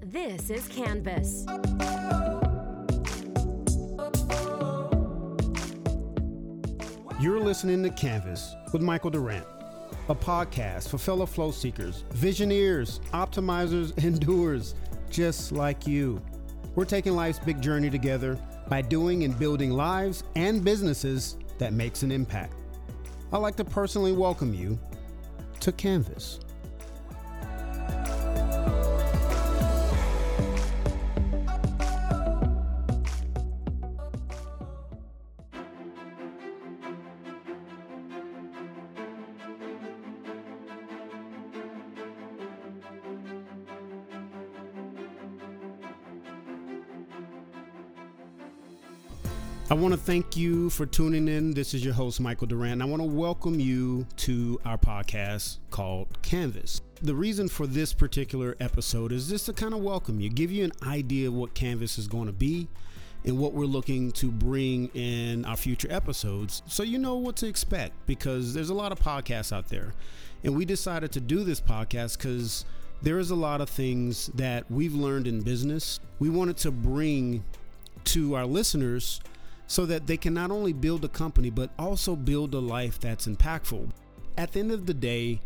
[0.00, 1.44] This is Kanvs.
[7.20, 9.44] You're listening to Kanvs with Michael Durant,
[10.08, 14.74] a podcast for fellow flow seekers, visioneers, optimizers, and doers
[15.10, 16.22] just like you.
[16.74, 18.38] We're taking life's big journey together
[18.68, 22.54] by doing and building lives and businesses that makes an impact.
[23.32, 24.78] I'd like to personally welcome you
[25.60, 26.38] to Kanvs.
[49.70, 51.52] I want to thank you for tuning in.
[51.52, 52.80] This is your host, Michael Durant.
[52.80, 56.80] I want to welcome you to our podcast called Kanvs.
[57.02, 60.64] The reason for this particular episode is just to kind of welcome you, give you
[60.64, 62.66] an idea of what Kanvs is going to be
[63.26, 67.46] and what we're looking to bring in our future episodes so you know what to
[67.46, 69.92] expect because there's a lot of podcasts out there.
[70.44, 72.64] And we decided to do this podcast because
[73.02, 76.00] there is a lot of things that we've learned in business.
[76.20, 77.44] We wanted to bring
[78.04, 79.20] to our listeners
[79.68, 83.28] so that they can not only build a company, but also build a life that's
[83.28, 83.90] impactful.
[84.36, 85.40] At the end of the day,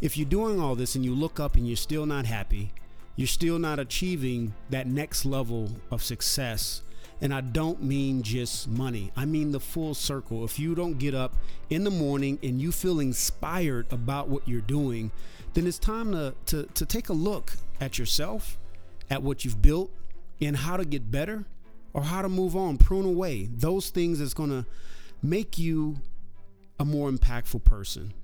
[0.00, 2.72] if you're doing all this and you look up and you're still not happy,
[3.14, 6.82] you're still not achieving that next level of success.
[7.20, 10.44] And I don't mean just money, I mean the full circle.
[10.44, 11.36] If you don't get up
[11.70, 15.12] in the morning and you feel inspired about what you're doing,
[15.54, 18.58] then it's time to, to, to take a look at yourself,
[19.08, 19.90] at what you've built,
[20.40, 21.44] and how to get better
[21.98, 24.64] or how to move on, prune away those things that's going to
[25.20, 25.96] make you
[26.78, 28.14] a more impactful person.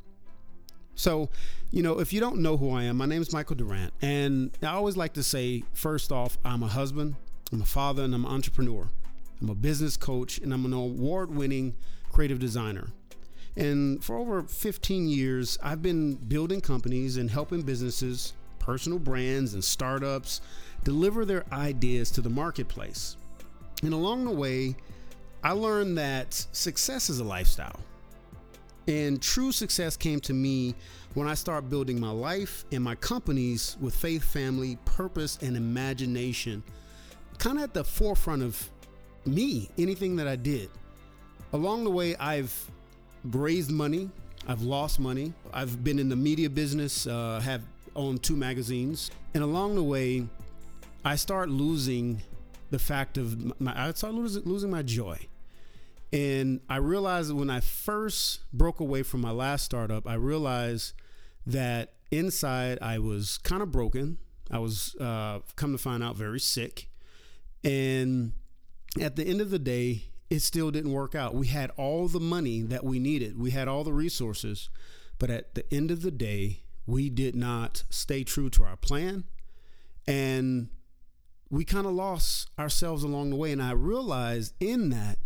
[0.95, 1.29] So,
[1.73, 3.93] you know, if you don't know who I am, my name is Michael Durant.
[4.01, 7.17] And I always like to say, first off, I'm a husband,
[7.51, 8.89] I'm a father, and I'm an entrepreneur.
[9.41, 11.75] I'm a business coach, and I'm an award winning
[12.13, 12.91] creative designer.
[13.57, 19.65] And for over 15 years, I've been building companies and helping businesses, personal brands, and
[19.65, 20.43] startups
[20.85, 23.17] deliver their ideas to the marketplace.
[23.85, 24.77] And along the way,
[25.43, 27.79] I learned that success is a lifestyle.
[28.89, 30.75] And true success came to me
[31.13, 36.63] when I started building my life and my companies with faith, family, purpose, and imagination,
[37.39, 38.71] kind of at the forefront of
[39.27, 40.71] me, anything that I did.
[41.53, 42.53] Along the way, I've
[43.25, 44.11] raised money,
[44.49, 47.63] I've lost money, I've been in the media business, uh, have
[47.97, 50.27] owned two magazines, and along the way,
[51.05, 52.23] I start losing
[52.75, 55.29] the fact of my, I started losing, losing my joy.
[56.13, 60.93] And I realized when I first broke away from my last startup, I realized
[61.47, 64.19] that inside I was kind of broken.
[64.51, 66.91] I was, uh, come to find out, very sick.
[67.63, 68.33] And
[69.01, 71.33] at the end of the day, it still didn't work out.
[71.33, 74.69] We had all the money that we needed, we had all the resources.
[75.21, 79.23] But at the end of the day, we did not stay true to our plan.
[80.09, 80.71] And
[81.55, 83.53] we kind of lost ourselves along the way.
[83.53, 85.19] And I realized in that,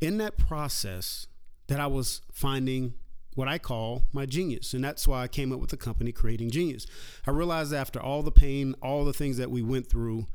[0.00, 1.28] in that process,
[1.68, 2.94] that I was finding
[3.36, 4.74] what I call my genius.
[4.74, 6.86] And that's why I came up with the company Creating Genius.
[7.24, 10.26] I realized after all the pain, all the things that we went through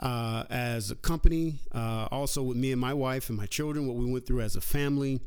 [0.00, 3.96] uh, as a company, uh, also with me and my wife and my children, what
[3.96, 5.20] we went through as a family,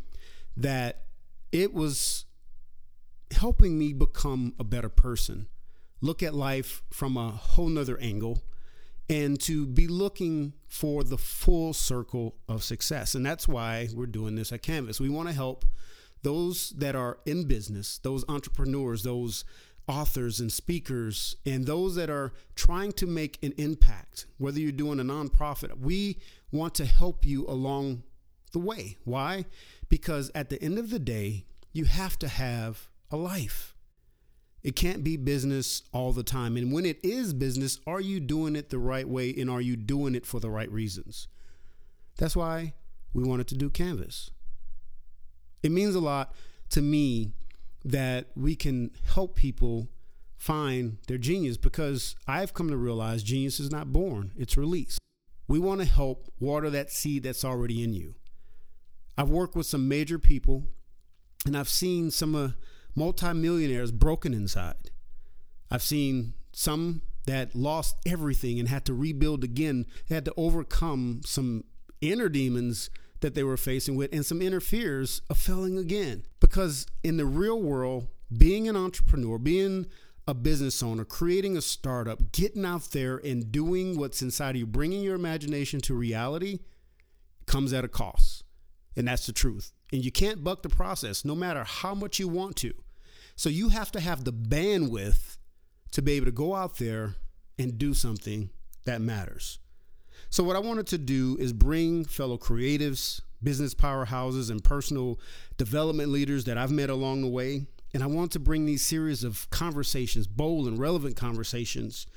[0.57, 1.03] that
[1.51, 2.25] it was
[3.29, 5.47] helping me become a better person,
[6.01, 8.41] look at life from a whole nother angle
[9.11, 13.13] and to be looking for the full circle of success.
[13.13, 15.01] And that's why we're doing this at Kanvs.
[15.01, 15.65] We want to help
[16.23, 19.43] those that are in business, those entrepreneurs, those
[19.85, 25.01] authors and speakers, and those that are trying to make an impact, whether you're doing
[25.01, 25.77] a nonprofit.
[25.77, 26.17] We
[26.53, 28.03] want to help you along
[28.53, 28.97] the way.
[29.03, 29.43] Why?
[29.89, 33.75] Because at the end of the day, you have to have a life.
[34.63, 36.55] It can't be business all the time.
[36.55, 39.75] And when it is business, are you doing it the right way and are you
[39.75, 41.27] doing it for the right reasons?
[42.17, 42.73] That's why
[43.13, 44.29] we wanted to do Kanvs.
[45.63, 46.33] It means a lot
[46.69, 47.31] to me
[47.83, 49.89] that we can help people
[50.37, 54.99] find their genius because I've come to realize genius is not born, it's released.
[55.47, 58.15] We want to help water that seed that's already in you.
[59.17, 60.63] I've worked with some major people
[61.45, 62.55] and I've seen some of
[62.95, 64.91] multimillionaires broken inside.
[65.69, 71.63] I've seen some that lost everything and had to rebuild again, had to overcome some
[72.01, 72.89] inner demons
[73.21, 76.25] that they were facing with and some inner fears of failing again.
[76.39, 79.85] Because in the real world, being an entrepreneur, being
[80.27, 84.65] a business owner, creating a startup, getting out there and doing what's inside of you,
[84.65, 86.59] bringing your imagination to reality
[87.45, 88.40] comes at a cost.
[88.95, 89.71] And that's the truth.
[89.91, 92.73] And you can't buck the process no matter how much you want to.
[93.35, 95.37] So you have to have the bandwidth
[95.91, 97.15] to be able to go out there
[97.57, 98.49] and do something
[98.85, 99.59] that matters.
[100.29, 105.19] So, what I wanted to do is bring fellow creatives, business powerhouses, and personal
[105.57, 107.65] development leaders that I've met along the way.
[107.93, 112.07] And I want to bring these series of conversations, bold and relevant conversations,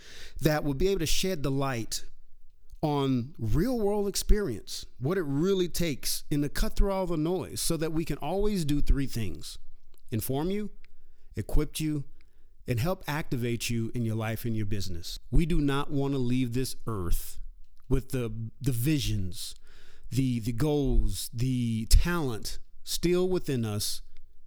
[0.40, 2.04] that will be able to shed the light
[2.84, 7.58] on real world experience, what it really takes, and to cut through all the noise
[7.58, 9.56] so that we can always do three things
[10.10, 10.70] inform you,
[11.34, 12.04] equip you,
[12.68, 15.18] and help activate you in your life and your business.
[15.30, 17.38] We do not want to leave this earth
[17.88, 19.54] with the the visions,
[20.10, 24.02] the the goals, the talent still within us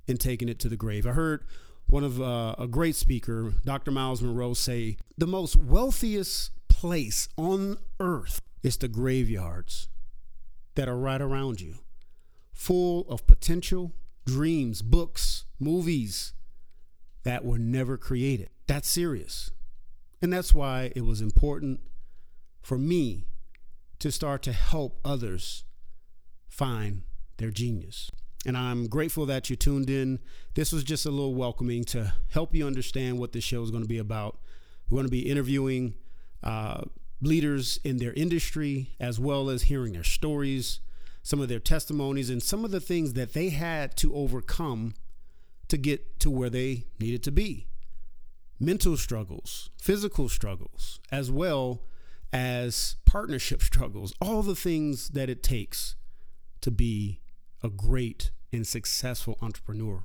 [0.08, 1.08] and taking it to the grave.
[1.08, 1.44] I heard
[1.88, 3.90] one of uh, a great speaker, Dr.
[3.90, 9.90] Myles Munroe, say the most wealthiest place on earth is the graveyards
[10.76, 11.80] that are right around you,
[12.54, 13.94] full of potential,
[14.28, 16.34] dreams, books, movies
[17.24, 18.52] that were never created.
[18.68, 19.50] That's serious.
[20.22, 21.80] And that's why it was important
[22.62, 23.26] for me
[23.98, 25.64] to start to help others
[26.48, 27.02] find
[27.38, 28.12] their genius.
[28.46, 30.20] And I'm grateful that you tuned in.
[30.54, 33.84] This was just a little welcoming to help you understand what this show is going
[33.84, 34.38] to be about.
[34.92, 35.96] We're going to be interviewing
[36.44, 36.82] uh,
[37.22, 40.80] leaders in their industry, as well as hearing their stories,
[41.24, 44.94] some of their testimonies, and some of the things that they had to overcome
[45.68, 47.68] to get to where they needed to be.
[48.60, 51.84] Mental struggles, physical struggles, as well
[52.34, 55.96] as partnership struggles, all the things that it takes
[56.62, 57.20] to be
[57.64, 60.04] a great and successful entrepreneur.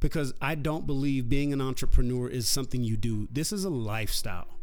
[0.00, 4.57] Because I don't believe being an entrepreneur is something you do, this is a lifestyle.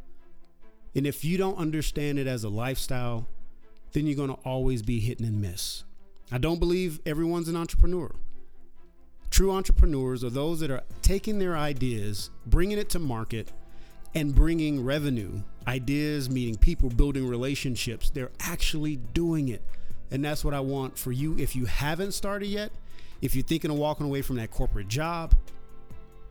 [0.95, 3.27] And if you don't understand it as a lifestyle,
[3.92, 5.83] then you're going to always be hitting and miss.
[6.31, 8.15] I don't believe everyone's an entrepreneur.
[9.30, 13.51] True entrepreneurs are those that are taking their ideas, bringing it to market,
[14.13, 18.09] and bringing revenue, ideas, meeting people, building relationships.
[18.09, 19.62] They're actually doing it.
[20.09, 21.38] And that's what I want for you.
[21.38, 22.71] If you haven't started yet,
[23.21, 25.36] if you're thinking of walking away from that corporate job,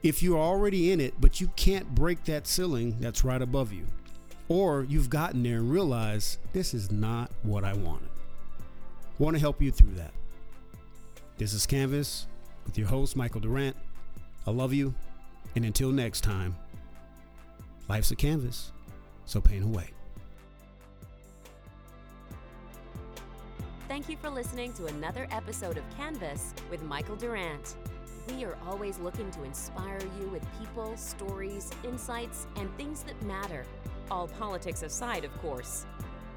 [0.03, 3.87] if you're already in it, but you can't break that ceiling that's right above you,
[4.49, 8.09] or you've gotten there and realized this is not what I wanted.
[8.59, 10.13] I want to help you through that.
[11.39, 12.27] This is Kanvs
[12.67, 13.77] with your host, Michael Durant.
[14.47, 14.95] I love you.
[15.57, 16.57] And until next time,
[17.89, 18.73] Life's a canvas,
[19.27, 19.91] so paint away.
[23.89, 27.77] Thank you for listening to another episode of Kanvs with Michael Durant.
[28.29, 33.67] We are always looking to inspire you with people, stories, insights, and things that matter.
[34.11, 35.87] All politics aside, of course.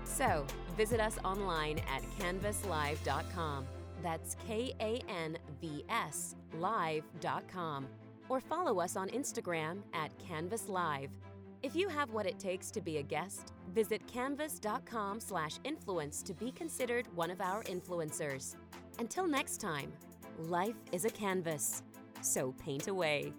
[0.03, 3.67] So, visit us online at kanvslive.com.
[4.03, 7.87] That's K A N V S live.com.
[8.29, 11.09] Or follow us on Instagram at Kanvs Live.
[11.63, 16.33] If you have what it takes to be a guest, visit kanvs.com slash influence to
[16.33, 18.55] be considered one of our influencers.
[18.99, 19.91] Until next time,
[20.37, 21.83] life is a canvas,
[22.21, 23.33] so paint away.